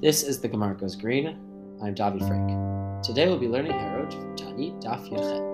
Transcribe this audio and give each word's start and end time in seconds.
This 0.00 0.24
is 0.24 0.40
the 0.40 0.48
Gemara 0.48 0.74
Goes 0.74 0.96
Green. 0.96 1.28
I'm 1.80 1.94
Davi 1.94 2.18
Frank. 2.26 3.04
Today 3.04 3.28
we'll 3.28 3.38
be 3.38 3.46
learning 3.46 3.70
Herod 3.70 4.12
from 4.12 4.34
Taanit 4.34 4.82
Daf 4.82 5.08
Yudchet. 5.08 5.46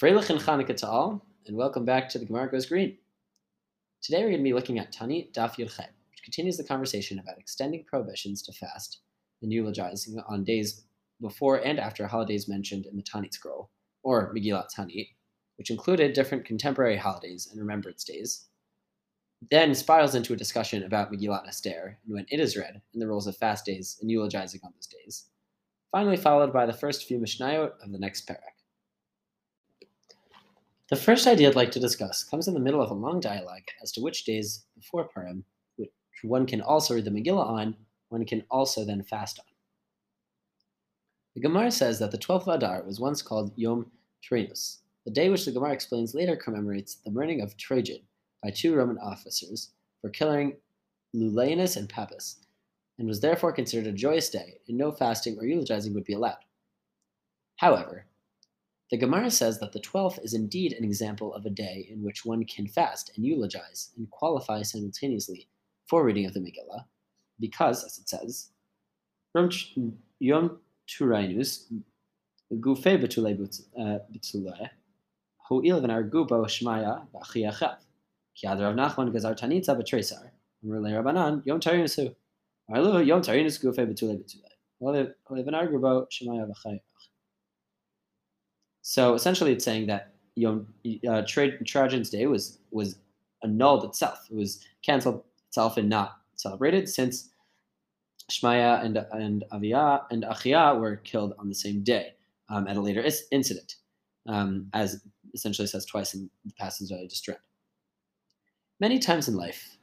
Freilich 0.00 0.30
and 0.30 0.40
Chanukah 0.40 0.76
to 0.78 0.88
all, 0.88 1.26
and 1.46 1.54
welcome 1.54 1.84
back 1.84 2.08
to 2.08 2.18
the 2.18 2.24
Gemara 2.24 2.50
Goes 2.50 2.64
Green. 2.64 2.96
Today 4.00 4.20
we're 4.20 4.30
going 4.30 4.38
to 4.38 4.44
be 4.44 4.54
looking 4.54 4.78
at 4.78 4.94
Taanit 4.94 5.34
Daf 5.34 5.56
Yudchet, 5.56 5.90
which 6.10 6.22
continues 6.24 6.56
the 6.56 6.64
conversation 6.64 7.18
about 7.18 7.38
extending 7.38 7.84
prohibitions 7.84 8.40
to 8.44 8.52
fast 8.52 9.00
and 9.42 9.52
eulogizing 9.52 10.18
on 10.26 10.42
days 10.42 10.84
before 11.20 11.56
and 11.56 11.78
after 11.78 12.06
holidays 12.06 12.48
mentioned 12.48 12.86
in 12.86 12.96
the 12.96 13.02
Taanit 13.02 13.34
scroll, 13.34 13.70
or 14.04 14.32
Megillat 14.32 14.68
Taanit, 14.76 15.08
which 15.56 15.70
included 15.70 16.12
different 16.12 16.44
contemporary 16.44 16.96
holidays 16.96 17.48
and 17.50 17.60
remembrance 17.60 18.04
days 18.04 18.46
then 19.50 19.74
spirals 19.74 20.14
into 20.14 20.32
a 20.32 20.36
discussion 20.36 20.84
about 20.84 21.12
Megillat 21.12 21.46
Esther 21.46 21.98
and 22.04 22.14
when 22.14 22.26
it 22.28 22.40
is 22.40 22.56
read, 22.56 22.80
and 22.92 23.02
the 23.02 23.06
rules 23.06 23.26
of 23.26 23.36
fast 23.36 23.64
days 23.64 23.98
and 24.00 24.10
eulogizing 24.10 24.60
on 24.64 24.72
those 24.74 24.86
days, 24.86 25.26
finally 25.92 26.16
followed 26.16 26.52
by 26.52 26.66
the 26.66 26.72
first 26.72 27.06
few 27.06 27.18
Mishnayot 27.18 27.72
of 27.82 27.92
the 27.92 27.98
next 27.98 28.26
parak. 28.26 28.38
The 30.90 30.96
first 30.96 31.26
idea 31.26 31.48
I'd 31.48 31.56
like 31.56 31.72
to 31.72 31.80
discuss 31.80 32.24
comes 32.24 32.46
in 32.46 32.54
the 32.54 32.60
middle 32.60 32.80
of 32.80 32.90
a 32.90 32.94
long 32.94 33.20
dialogue 33.20 33.64
as 33.82 33.90
to 33.92 34.00
which 34.00 34.24
days 34.24 34.64
before 34.76 35.08
Purim, 35.08 35.44
which 35.76 35.90
one 36.22 36.46
can 36.46 36.60
also 36.60 36.94
read 36.94 37.04
the 37.04 37.10
Megillah 37.10 37.46
on, 37.46 37.76
one 38.10 38.24
can 38.24 38.44
also 38.50 38.84
then 38.84 39.02
fast 39.02 39.38
on. 39.38 39.53
The 41.34 41.40
Gemara 41.40 41.72
says 41.72 41.98
that 41.98 42.12
the 42.12 42.18
12th 42.18 42.42
of 42.42 42.48
Adar 42.48 42.84
was 42.84 43.00
once 43.00 43.20
called 43.20 43.52
Yom 43.56 43.90
Trinus, 44.22 44.78
the 45.04 45.10
day 45.10 45.30
which 45.30 45.44
the 45.44 45.50
Gemara 45.50 45.72
explains 45.72 46.14
later 46.14 46.36
commemorates 46.36 46.94
the 46.94 47.10
burning 47.10 47.40
of 47.40 47.56
Trajan, 47.56 48.02
by 48.42 48.50
two 48.50 48.74
Roman 48.74 48.98
officers 48.98 49.70
for 50.00 50.10
killing 50.10 50.56
Lulianus 51.14 51.76
and 51.76 51.88
Pappus, 51.88 52.36
and 52.98 53.08
was 53.08 53.20
therefore 53.20 53.52
considered 53.52 53.88
a 53.88 53.96
joyous 53.96 54.30
day, 54.30 54.60
and 54.68 54.78
no 54.78 54.92
fasting 54.92 55.36
or 55.38 55.44
eulogizing 55.44 55.92
would 55.94 56.04
be 56.04 56.12
allowed. 56.12 56.44
However, 57.56 58.06
the 58.90 58.98
Gemara 58.98 59.30
says 59.30 59.58
that 59.58 59.72
the 59.72 59.80
12th 59.80 60.22
is 60.22 60.34
indeed 60.34 60.72
an 60.72 60.84
example 60.84 61.34
of 61.34 61.46
a 61.46 61.50
day 61.50 61.88
in 61.90 62.04
which 62.04 62.24
one 62.24 62.44
can 62.44 62.68
fast 62.68 63.10
and 63.16 63.24
eulogize 63.26 63.90
and 63.96 64.10
qualify 64.10 64.62
simultaneously 64.62 65.48
for 65.88 66.04
reading 66.04 66.26
of 66.26 66.34
the 66.34 66.40
Megillah, 66.40 66.84
because, 67.40 67.82
as 67.82 67.98
it 67.98 68.08
says, 68.08 68.50
Yom 70.20 70.60
Turainus, 70.88 71.72
Gufe 72.52 72.98
Betule 73.00 73.36
Betule, 73.36 74.70
Ho'il 75.48 75.80
v'nargu 75.80 76.28
bo 76.28 76.44
Shmaya 76.44 77.06
b'achiyachav. 77.14 77.76
Ki 78.34 78.46
ad 78.46 78.60
Rav 78.60 78.74
Nachman 78.74 79.12
gazar 79.12 79.34
tanitza 79.34 79.76
b'tresar. 79.76 80.30
Amrule 80.64 80.90
Rabbanan 80.90 81.44
yom 81.46 81.60
tarinus 81.60 81.96
hu. 81.96 82.14
Arlu 82.74 83.06
yom 83.06 83.20
tarinus 83.20 83.62
gufe 83.62 83.86
betule 83.86 84.16
betule. 84.16 84.48
Oliven 84.82 85.54
argubo 85.54 86.06
shemaya 86.10 86.46
v'chayach. 86.46 86.80
So 88.82 89.14
essentially, 89.14 89.52
it's 89.52 89.64
saying 89.64 89.86
that 89.86 90.12
Yom 90.36 90.66
uh, 91.08 91.22
Trajan's 91.22 92.10
day 92.10 92.26
was 92.26 92.58
was 92.70 92.96
annulled 93.42 93.84
itself. 93.84 94.26
It 94.30 94.36
was 94.36 94.64
canceled 94.82 95.22
itself 95.48 95.76
and 95.76 95.88
not 95.88 96.18
celebrated 96.36 96.88
since 96.88 97.30
Shmaya 98.30 98.84
and 98.84 98.96
and 99.12 99.44
Avia 99.52 100.02
and 100.10 100.24
Achia 100.24 100.78
were 100.78 100.96
killed 100.96 101.34
on 101.38 101.48
the 101.48 101.54
same 101.54 101.82
day 101.82 102.14
um, 102.48 102.66
at 102.66 102.76
a 102.76 102.80
later 102.80 103.04
incident, 103.30 103.76
um, 104.28 104.68
as 104.72 105.02
essentially 105.34 105.66
says 105.66 105.84
twice 105.84 106.14
in 106.14 106.30
the 106.44 106.54
passage 106.54 106.90
I 106.92 107.06
just 107.06 107.26
read. 107.28 107.38
Many 108.80 108.98
times 108.98 109.28
in 109.28 109.36
life, 109.36 109.76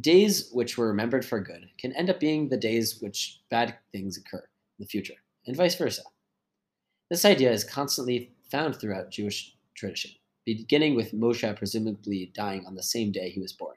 days 0.00 0.50
which 0.52 0.76
were 0.76 0.88
remembered 0.88 1.24
for 1.24 1.40
good 1.40 1.68
can 1.78 1.92
end 1.92 2.10
up 2.10 2.20
being 2.20 2.48
the 2.48 2.56
days 2.56 3.00
which 3.00 3.40
bad 3.50 3.76
things 3.92 4.18
occur 4.18 4.44
in 4.78 4.84
the 4.84 4.86
future, 4.86 5.14
and 5.46 5.56
vice 5.56 5.74
versa. 5.74 6.02
This 7.10 7.24
idea 7.24 7.52
is 7.52 7.64
constantly 7.64 8.32
found 8.50 8.76
throughout 8.76 9.10
Jewish 9.10 9.56
tradition, 9.74 10.10
beginning 10.44 10.96
with 10.96 11.12
Moshe 11.12 11.56
presumably 11.56 12.32
dying 12.34 12.66
on 12.66 12.74
the 12.74 12.82
same 12.82 13.12
day 13.12 13.30
he 13.30 13.40
was 13.40 13.52
born, 13.52 13.76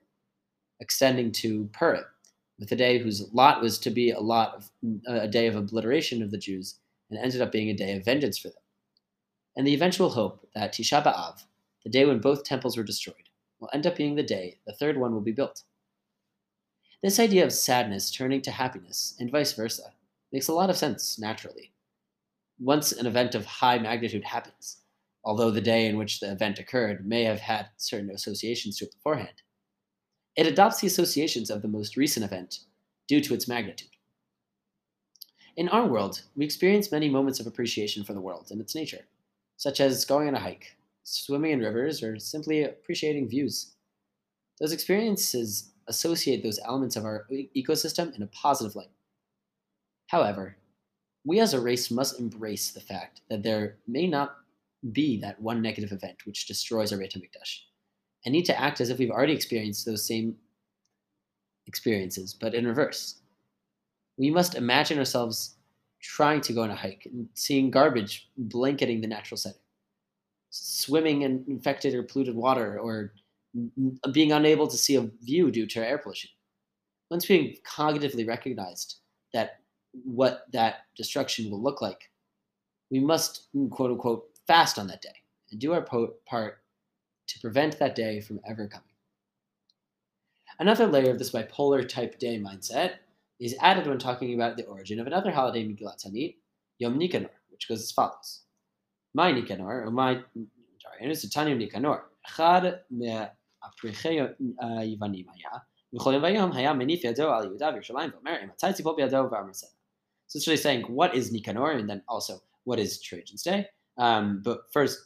extending 0.79 1.31
to 1.33 1.69
Purim, 1.73 2.05
with 2.59 2.71
a 2.71 2.75
day 2.75 2.99
whose 2.99 3.33
lot 3.33 3.61
was 3.61 3.79
to 3.79 3.89
be 3.89 4.11
a 4.11 4.19
lot 4.19 4.53
of 4.55 4.69
a 5.07 5.27
day 5.27 5.47
of 5.47 5.55
obliteration 5.55 6.21
of 6.21 6.31
the 6.31 6.37
Jews, 6.37 6.75
and 7.09 7.17
ended 7.17 7.41
up 7.41 7.51
being 7.51 7.69
a 7.69 7.73
day 7.73 7.95
of 7.95 8.05
vengeance 8.05 8.37
for 8.37 8.49
them, 8.49 8.63
and 9.55 9.65
the 9.65 9.73
eventual 9.73 10.09
hope 10.09 10.47
that 10.53 10.73
Tisha 10.73 11.03
B'av, 11.03 11.43
the 11.83 11.89
day 11.89 12.05
when 12.05 12.19
both 12.19 12.43
temples 12.43 12.77
were 12.77 12.83
destroyed, 12.83 13.29
will 13.59 13.69
end 13.73 13.87
up 13.87 13.95
being 13.95 14.15
the 14.15 14.23
day 14.23 14.59
the 14.67 14.73
third 14.73 14.97
one 14.97 15.13
will 15.13 15.21
be 15.21 15.31
built. 15.31 15.63
This 17.01 17.19
idea 17.19 17.45
of 17.45 17.53
sadness 17.53 18.11
turning 18.11 18.41
to 18.41 18.51
happiness, 18.51 19.15
and 19.19 19.31
vice 19.31 19.53
versa, 19.53 19.93
makes 20.33 20.49
a 20.49 20.53
lot 20.53 20.69
of 20.69 20.77
sense 20.77 21.17
naturally. 21.17 21.71
Once 22.59 22.91
an 22.91 23.05
event 23.05 23.35
of 23.35 23.45
high 23.45 23.79
magnitude 23.79 24.25
happens, 24.25 24.81
although 25.23 25.49
the 25.49 25.61
day 25.61 25.85
in 25.85 25.97
which 25.97 26.19
the 26.19 26.29
event 26.29 26.59
occurred 26.59 27.07
may 27.07 27.23
have 27.23 27.39
had 27.39 27.69
certain 27.77 28.09
associations 28.11 28.77
to 28.77 28.85
it 28.85 28.93
beforehand, 28.93 29.41
it 30.39 30.47
adopts 30.47 30.79
the 30.79 30.87
associations 30.87 31.49
of 31.49 31.61
the 31.61 31.67
most 31.67 31.97
recent 31.97 32.23
event 32.23 32.59
due 33.09 33.19
to 33.19 33.33
its 33.33 33.45
magnitude. 33.45 33.89
In 35.57 35.67
our 35.67 35.85
world, 35.85 36.21
we 36.37 36.45
experience 36.45 36.93
many 36.93 37.09
moments 37.09 37.41
of 37.41 37.47
appreciation 37.47 38.05
for 38.05 38.13
the 38.13 38.21
world 38.21 38.47
and 38.49 38.61
its 38.61 38.73
nature, 38.73 39.05
such 39.57 39.81
as 39.81 40.05
going 40.05 40.29
on 40.29 40.35
a 40.35 40.39
hike, 40.39 40.77
swimming 41.03 41.51
in 41.51 41.59
rivers, 41.59 42.01
or 42.01 42.17
simply 42.17 42.63
appreciating 42.63 43.27
views. 43.27 43.75
Those 44.61 44.71
experiences 44.71 45.71
associate 45.87 46.41
those 46.41 46.59
elements 46.63 46.95
of 46.95 47.03
our 47.03 47.27
ecosystem 47.53 48.15
in 48.15 48.23
a 48.23 48.27
positive 48.27 48.77
light. 48.77 48.91
However, 50.07 50.55
we 51.25 51.41
as 51.41 51.53
a 51.53 51.59
race 51.59 51.91
must 51.91 52.17
embrace 52.17 52.71
the 52.71 52.79
fact 52.79 53.23
that 53.29 53.43
there 53.43 53.75
may 53.89 54.07
not 54.07 54.37
be 54.93 55.19
that 55.19 55.41
one 55.41 55.61
negative 55.61 55.91
event 55.91 56.25
which 56.25 56.47
destroys 56.47 56.93
our 56.93 56.97
Beit 56.97 57.13
and 58.25 58.33
need 58.33 58.45
to 58.45 58.59
act 58.59 58.81
as 58.81 58.89
if 58.89 58.97
we've 58.97 59.11
already 59.11 59.33
experienced 59.33 59.85
those 59.85 60.05
same 60.05 60.35
experiences, 61.67 62.33
but 62.33 62.53
in 62.53 62.67
reverse. 62.67 63.15
We 64.17 64.29
must 64.29 64.55
imagine 64.55 64.97
ourselves 64.99 65.55
trying 66.01 66.41
to 66.41 66.53
go 66.53 66.63
on 66.63 66.71
a 66.71 66.75
hike 66.75 67.07
and 67.11 67.27
seeing 67.33 67.71
garbage 67.71 68.29
blanketing 68.37 69.01
the 69.01 69.07
natural 69.07 69.37
setting 69.37 69.61
swimming 70.49 71.21
in 71.23 71.43
infected 71.47 71.93
or 71.93 72.03
polluted 72.03 72.35
water 72.35 72.79
or 72.79 73.13
being 74.11 74.31
unable 74.31 74.67
to 74.67 74.77
see 74.77 74.95
a 74.95 75.09
view 75.23 75.51
due 75.51 75.67
to 75.67 75.85
air 75.85 75.97
pollution. 75.97 76.29
Once 77.09 77.27
we 77.27 77.59
cognitively 77.67 78.27
recognized 78.27 78.97
that 79.33 79.59
what 80.03 80.45
that 80.51 80.81
destruction 80.95 81.49
will 81.49 81.61
look 81.61 81.81
like, 81.81 82.09
we 82.91 82.99
must 82.99 83.47
quote 83.71 83.91
unquote 83.91 84.25
fast 84.47 84.77
on 84.77 84.87
that 84.87 85.01
day 85.01 85.15
and 85.51 85.59
do 85.59 85.73
our 85.73 85.81
part 85.81 86.61
to 87.28 87.40
prevent 87.40 87.78
that 87.78 87.94
day 87.94 88.20
from 88.20 88.40
ever 88.48 88.66
coming. 88.68 88.88
Another 90.58 90.86
layer 90.86 91.10
of 91.10 91.18
this 91.18 91.32
bipolar 91.32 91.88
type 91.88 92.18
day 92.18 92.38
mindset 92.38 92.92
is 93.40 93.56
added 93.60 93.86
when 93.86 93.98
talking 93.98 94.34
about 94.34 94.56
the 94.56 94.64
origin 94.66 95.00
of 95.00 95.06
another 95.06 95.30
holiday 95.30 95.64
Megillat 95.66 96.04
Tanit, 96.04 96.36
Yom 96.78 96.98
Nikanor, 96.98 97.30
which 97.50 97.68
goes 97.68 97.82
as 97.82 97.90
follows. 97.90 98.42
My 99.14 99.32
Nicanor, 99.32 99.84
or 99.84 99.90
my, 99.90 100.14
sorry, 100.14 100.98
and 101.00 101.10
it's 101.10 101.24
a 101.24 101.30
Tanya 101.30 101.54
Nicanor. 101.54 102.00
אחד 102.26 102.62
מהפריחי 102.90 104.18
היוונים 104.60 105.26
היה, 105.28 105.50
וכל 105.94 106.12
יום 106.12 106.22
ויום 106.22 106.52
היה 106.52 106.72
מניף 106.72 107.04
ידו 107.04 107.34
על 107.34 107.44
יהודה 107.44 107.68
וירושלים 107.68 108.10
ואומר, 108.14 108.36
אם 108.42 108.48
מצא 108.48 108.72
ציפור 108.72 108.96
בידו 108.96 109.30
וארמסה. 109.30 109.66
So 110.28 110.38
it's 110.38 110.46
really 110.46 110.56
saying, 110.56 110.82
what 110.88 111.14
is 111.14 111.32
Nicanor? 111.32 111.72
And 111.72 111.88
then 111.88 112.02
also, 112.08 112.40
what 112.64 112.78
is 112.78 113.00
Trajan's 113.00 113.42
Day? 113.42 113.66
Um, 113.98 114.40
but 114.42 114.58
first, 114.72 114.98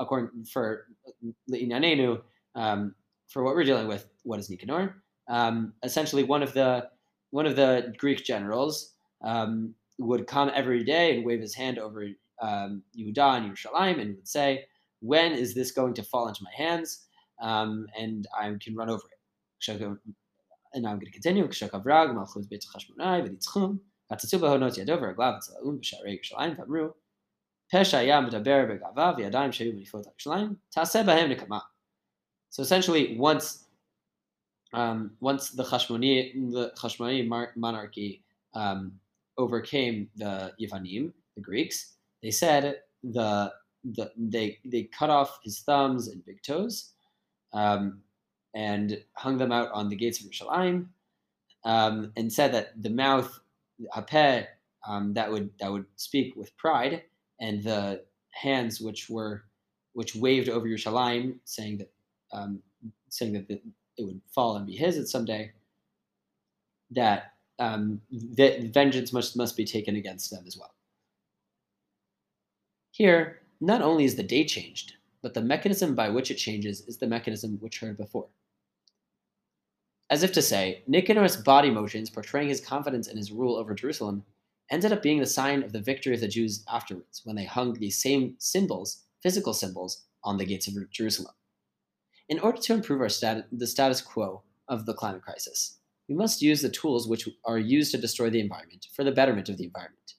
according 0.00 0.44
for 0.44 0.86
uh, 1.06 1.10
Le'inyanenu, 1.50 2.20
um, 2.54 2.94
for 3.28 3.42
what 3.42 3.54
we're 3.54 3.64
dealing 3.64 3.88
with, 3.88 4.06
what 4.22 4.38
is 4.38 4.50
Nicanor? 4.50 5.02
Um, 5.28 5.74
essentially, 5.82 6.22
one 6.24 6.42
of 6.42 6.52
the 6.52 6.88
one 7.30 7.46
of 7.46 7.56
the 7.56 7.94
Greek 7.98 8.24
generals 8.24 8.94
um, 9.22 9.74
would 9.98 10.26
come 10.26 10.50
every 10.54 10.84
day 10.84 11.14
and 11.14 11.26
wave 11.26 11.40
his 11.40 11.54
hand 11.54 11.78
over 11.78 12.06
um, 12.40 12.82
Yehuda 12.98 13.36
and 13.36 13.52
Yerushalayim 13.52 14.00
and 14.00 14.16
would 14.16 14.28
say, 14.28 14.64
"When 15.00 15.32
is 15.32 15.54
this 15.54 15.72
going 15.72 15.94
to 15.94 16.02
fall 16.02 16.28
into 16.28 16.42
my 16.42 16.52
hands? 16.56 17.06
Um, 17.42 17.86
and 17.98 18.26
I 18.38 18.54
can 18.60 18.74
run 18.74 18.88
over 18.88 19.02
it." 19.10 19.18
And 20.74 20.86
I'm 20.86 20.96
going 20.96 21.06
to 21.06 21.10
continue. 21.10 21.42
Malchus 21.42 22.48
so 32.50 32.62
essentially 32.62 33.16
once 33.18 33.64
um, 34.72 35.12
once 35.20 35.50
the 35.50 35.62
Hashmoni, 35.62 36.52
the 36.52 36.72
Hashmoni 36.76 37.26
monarchy 37.56 38.22
um, 38.54 38.92
overcame 39.38 40.08
the 40.16 40.52
Yevanim, 40.60 41.12
the 41.36 41.42
Greeks, 41.42 41.94
they 42.22 42.30
said 42.30 42.80
the 43.02 43.52
the, 43.84 44.10
they 44.16 44.58
they 44.64 44.84
cut 44.84 45.08
off 45.08 45.38
his 45.42 45.60
thumbs 45.60 46.08
and 46.08 46.24
big 46.24 46.42
toes, 46.42 46.92
um, 47.52 48.00
and 48.54 49.02
hung 49.14 49.38
them 49.38 49.52
out 49.52 49.70
on 49.72 49.88
the 49.88 49.96
gates 49.96 50.20
of 50.20 50.26
Yerushalayim, 50.26 50.86
um, 51.64 52.12
and 52.16 52.32
said 52.32 52.52
that 52.52 52.82
the 52.82 52.90
mouth, 52.90 53.40
hapeh, 53.94 54.46
um, 54.86 55.14
that 55.14 55.30
would 55.30 55.50
that 55.60 55.72
would 55.72 55.86
speak 55.96 56.34
with 56.36 56.54
pride, 56.56 57.02
and 57.40 57.62
the 57.62 58.02
hands 58.30 58.80
which 58.80 59.08
were 59.08 59.44
which 59.94 60.14
waved 60.14 60.48
over 60.48 60.66
Yerushalayim, 60.66 61.38
saying 61.44 61.78
that 61.78 61.90
um, 62.32 62.60
saying 63.08 63.32
that 63.32 63.48
the, 63.48 63.60
it 63.96 64.04
would 64.04 64.20
fall 64.32 64.56
and 64.56 64.66
be 64.66 64.76
his 64.76 65.10
someday. 65.10 65.52
That 66.90 67.32
um, 67.58 68.00
vengeance 68.10 69.12
must 69.12 69.36
must 69.36 69.56
be 69.56 69.64
taken 69.64 69.96
against 69.96 70.30
them 70.30 70.44
as 70.46 70.56
well. 70.56 70.74
Here, 72.90 73.40
not 73.60 73.82
only 73.82 74.04
is 74.04 74.16
the 74.16 74.22
day 74.22 74.44
changed, 74.44 74.94
but 75.22 75.34
the 75.34 75.42
mechanism 75.42 75.94
by 75.94 76.08
which 76.08 76.30
it 76.30 76.36
changes 76.36 76.80
is 76.82 76.98
the 76.98 77.06
mechanism 77.06 77.58
which 77.60 77.80
heard 77.80 77.96
before. 77.96 78.28
As 80.10 80.22
if 80.22 80.32
to 80.32 80.42
say, 80.42 80.82
Nicanor's 80.86 81.36
body 81.36 81.70
motions 81.70 82.08
portraying 82.08 82.48
his 82.48 82.60
confidence 82.60 83.08
in 83.08 83.16
his 83.16 83.30
rule 83.30 83.56
over 83.56 83.74
Jerusalem 83.74 84.24
ended 84.70 84.92
up 84.92 85.02
being 85.02 85.20
the 85.20 85.26
sign 85.26 85.62
of 85.62 85.72
the 85.72 85.80
victory 85.80 86.14
of 86.14 86.20
the 86.20 86.28
Jews 86.28 86.64
afterwards 86.70 87.22
when 87.24 87.36
they 87.36 87.44
hung 87.44 87.74
these 87.74 88.02
same 88.02 88.34
symbols, 88.38 89.04
physical 89.22 89.54
symbols, 89.54 90.04
on 90.24 90.36
the 90.36 90.44
gates 90.44 90.66
of 90.66 90.90
Jerusalem. 90.90 91.34
In 92.28 92.38
order 92.40 92.60
to 92.60 92.74
improve 92.74 93.00
our 93.00 93.08
stat- 93.08 93.46
the 93.50 93.66
status 93.66 94.00
quo 94.00 94.42
of 94.68 94.84
the 94.84 94.94
climate 94.94 95.22
crisis, 95.22 95.78
we 96.08 96.14
must 96.14 96.42
use 96.42 96.60
the 96.60 96.68
tools 96.68 97.08
which 97.08 97.28
are 97.44 97.58
used 97.58 97.92
to 97.92 97.98
destroy 97.98 98.30
the 98.30 98.40
environment 98.40 98.88
for 98.94 99.04
the 99.04 99.12
betterment 99.12 99.48
of 99.48 99.56
the 99.56 99.64
environment. 99.64 100.14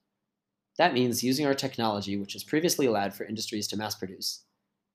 That 0.77 0.93
means 0.93 1.23
using 1.23 1.45
our 1.45 1.53
technology, 1.53 2.15
which 2.15 2.33
was 2.33 2.43
previously 2.43 2.85
allowed 2.85 3.13
for 3.13 3.25
industries 3.25 3.67
to 3.67 3.77
mass 3.77 3.95
produce, 3.95 4.45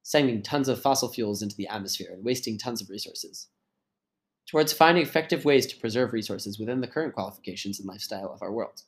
sending 0.03 0.43
tons 0.43 0.69
of 0.69 0.81
fossil 0.81 1.09
fuels 1.09 1.43
into 1.43 1.57
the 1.57 1.69
atmosphere 1.69 2.11
and 2.12 2.25
wasting 2.25 2.59
tons 2.59 2.81
of 2.81 2.89
resources, 2.89 3.49
towards 4.47 4.73
finding 4.73 5.03
effective 5.03 5.45
ways 5.45 5.67
to 5.67 5.77
preserve 5.77 6.12
resources 6.12 6.59
within 6.59 6.81
the 6.81 6.89
current 6.89 7.15
qualifications 7.15 7.79
and 7.79 7.89
lifestyle 7.89 8.33
of 8.33 8.43
our 8.43 8.53
world. 8.53 8.83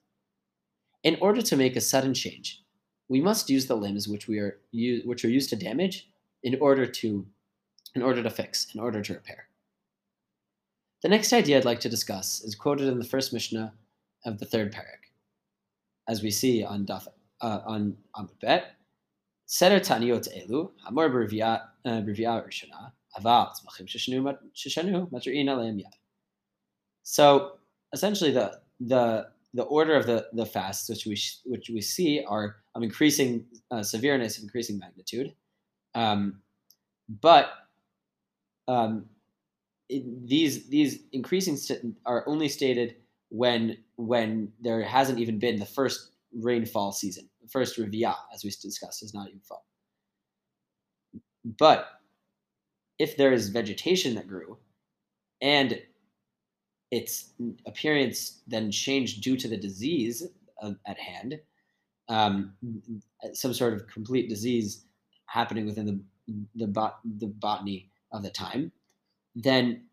In 1.06 1.16
order 1.20 1.40
to 1.40 1.56
make 1.56 1.76
a 1.76 1.80
sudden 1.80 2.14
change, 2.14 2.64
we 3.08 3.20
must 3.20 3.48
use 3.48 3.66
the 3.66 3.76
limbs 3.76 4.08
which 4.08 4.26
we 4.26 4.40
are 4.40 4.58
which 5.04 5.24
are 5.24 5.28
used 5.28 5.50
to 5.50 5.56
damage 5.68 6.10
in 6.42 6.56
order 6.60 6.84
to 6.84 7.24
in 7.94 8.02
order 8.02 8.24
to 8.24 8.28
fix, 8.28 8.74
in 8.74 8.80
order 8.80 9.00
to 9.00 9.14
repair. 9.14 9.46
The 11.02 11.08
next 11.08 11.32
idea 11.32 11.58
I'd 11.58 11.64
like 11.64 11.78
to 11.80 11.88
discuss 11.88 12.40
is 12.42 12.56
quoted 12.56 12.88
in 12.88 12.98
the 12.98 13.04
first 13.04 13.32
Mishnah 13.32 13.72
of 14.24 14.40
the 14.40 14.46
third 14.46 14.72
parak 14.74 15.02
as 16.08 16.24
we 16.24 16.30
see 16.32 16.64
on 16.64 16.84
Daf 16.84 17.06
uh, 17.40 17.60
on 17.64 17.96
Amud 18.16 18.40
Bet. 18.40 18.72
Seder 19.46 19.78
Taniot 19.78 20.26
Elu, 20.36 20.72
Hamor 20.86 21.08
B'Rivia 21.08 21.62
Aval 21.86 23.52
Tzmachim 23.54 23.86
Yad. 25.84 25.96
So 27.04 27.52
essentially, 27.92 28.32
the 28.32 28.60
the 28.80 29.35
the 29.56 29.62
order 29.62 29.96
of 29.96 30.06
the 30.06 30.28
the 30.34 30.46
fasts, 30.46 30.88
which 30.88 31.06
we 31.06 31.18
which 31.44 31.70
we 31.70 31.80
see, 31.80 32.22
are 32.28 32.56
of 32.74 32.82
increasing 32.82 33.46
uh, 33.70 33.82
severeness, 33.82 34.38
increasing 34.38 34.78
magnitude, 34.78 35.34
um, 35.94 36.42
but 37.08 37.48
um, 38.68 39.06
it, 39.88 40.28
these 40.28 40.68
these 40.68 41.00
increasing 41.12 41.56
st- 41.56 41.96
are 42.04 42.22
only 42.28 42.48
stated 42.48 42.96
when 43.30 43.78
when 43.96 44.52
there 44.60 44.82
hasn't 44.82 45.18
even 45.18 45.38
been 45.38 45.58
the 45.58 45.66
first 45.66 46.10
rainfall 46.38 46.92
season. 46.92 47.28
The 47.40 47.48
first 47.48 47.78
revia, 47.78 48.14
as 48.34 48.44
we 48.44 48.50
discussed, 48.50 49.02
is 49.02 49.14
not 49.14 49.28
even 49.28 49.40
fall. 49.40 49.64
But 51.44 51.88
if 52.98 53.16
there 53.16 53.32
is 53.32 53.48
vegetation 53.48 54.16
that 54.16 54.28
grew 54.28 54.58
and 55.40 55.80
its 56.90 57.32
appearance 57.66 58.40
then 58.46 58.70
changed 58.70 59.22
due 59.22 59.36
to 59.36 59.48
the 59.48 59.56
disease 59.56 60.28
at 60.86 60.98
hand, 60.98 61.40
um, 62.08 62.54
some 63.32 63.52
sort 63.52 63.74
of 63.74 63.86
complete 63.88 64.28
disease 64.28 64.84
happening 65.26 65.66
within 65.66 65.86
the 65.86 66.00
the, 66.56 66.66
bot, 66.66 66.98
the 67.04 67.28
botany 67.28 67.88
of 68.10 68.24
the 68.24 68.30
time, 68.30 68.72
then 69.36 69.84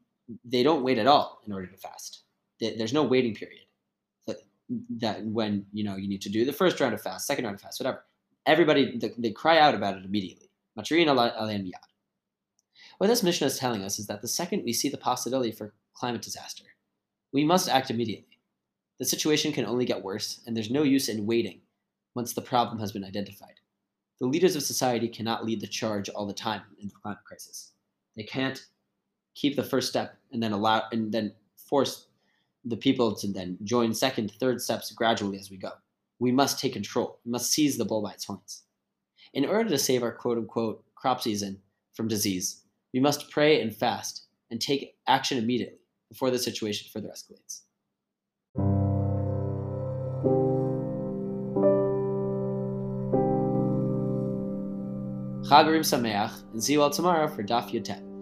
they 0.43 0.63
don't 0.63 0.83
wait 0.83 0.97
at 0.97 1.05
all 1.05 1.41
in 1.45 1.53
order 1.53 1.67
to 1.67 1.77
fast 1.77 2.23
there's 2.59 2.93
no 2.93 3.03
waiting 3.03 3.35
period 3.35 3.65
that, 4.27 4.37
that 4.89 5.23
when 5.25 5.65
you 5.73 5.83
know 5.83 5.95
you 5.95 6.07
need 6.07 6.21
to 6.21 6.29
do 6.29 6.45
the 6.45 6.53
first 6.53 6.79
round 6.79 6.93
of 6.93 7.01
fast, 7.01 7.27
second 7.27 7.45
round 7.45 7.55
of 7.55 7.61
fast, 7.61 7.79
whatever. 7.79 8.03
Everybody 8.45 8.97
they, 8.97 9.13
they 9.17 9.31
cry 9.31 9.57
out 9.59 9.75
about 9.75 9.97
it 9.97 10.05
immediately. 10.05 10.49
What 12.97 13.07
this 13.07 13.23
Mishnah 13.23 13.47
is 13.47 13.57
telling 13.57 13.83
us 13.83 13.99
is 13.99 14.07
that 14.07 14.21
the 14.21 14.27
second 14.27 14.63
we 14.63 14.73
see 14.73 14.89
the 14.89 14.97
possibility 14.97 15.51
for 15.51 15.73
climate 15.93 16.21
disaster, 16.21 16.65
we 17.33 17.43
must 17.43 17.67
act 17.67 17.89
immediately. 17.89 18.37
The 18.99 19.05
situation 19.05 19.51
can 19.51 19.65
only 19.65 19.85
get 19.85 20.03
worse, 20.03 20.41
and 20.45 20.55
there's 20.55 20.69
no 20.69 20.83
use 20.83 21.09
in 21.09 21.25
waiting 21.25 21.61
once 22.15 22.33
the 22.33 22.41
problem 22.41 22.79
has 22.79 22.91
been 22.91 23.03
identified. 23.03 23.55
The 24.19 24.27
leaders 24.27 24.55
of 24.55 24.61
society 24.61 25.07
cannot 25.07 25.43
lead 25.43 25.59
the 25.59 25.67
charge 25.67 26.09
all 26.09 26.27
the 26.27 26.33
time 26.33 26.61
in 26.79 26.87
the 26.87 26.93
climate 26.93 27.23
crisis. 27.25 27.71
They 28.15 28.23
can't 28.23 28.63
keep 29.33 29.55
the 29.55 29.63
first 29.63 29.89
step 29.89 30.15
and 30.31 30.41
then 30.41 30.51
allow 30.51 30.83
and 30.91 31.11
then 31.11 31.33
force 31.57 32.05
the 32.65 32.77
people 32.77 33.15
to 33.15 33.27
then 33.27 33.57
join 33.63 33.93
second, 33.93 34.31
third 34.39 34.61
steps 34.61 34.91
gradually 34.91 35.39
as 35.39 35.49
we 35.49 35.57
go. 35.57 35.71
We 36.19 36.31
must 36.31 36.59
take 36.59 36.73
control. 36.73 37.19
We 37.25 37.31
must 37.31 37.51
seize 37.51 37.77
the 37.77 37.83
bull 37.83 38.03
by 38.03 38.11
its 38.11 38.25
horns. 38.25 38.63
In 39.33 39.45
order 39.45 39.69
to 39.71 39.79
save 39.79 40.03
our 40.03 40.11
quote 40.11 40.37
unquote 40.37 40.85
crop 40.93 41.21
season 41.21 41.59
from 41.93 42.07
disease, 42.07 42.61
we 42.93 42.99
must 42.99 43.31
pray 43.31 43.59
and 43.59 43.75
fast 43.75 44.27
and 44.51 44.61
take 44.61 44.95
action 45.07 45.39
immediately 45.39 45.79
before 46.13 46.29
the 46.29 46.37
situation 46.37 46.87
further 46.93 47.09
escalates. 47.09 47.61
Chag 55.49 55.65
Urim 55.65 55.81
Sameach, 55.81 56.33
and 56.53 56.63
see 56.63 56.73
you 56.73 56.83
all 56.83 56.91
tomorrow 56.91 57.27
for 57.27 57.43
Daf 57.43 57.71
Yotet. 57.71 58.12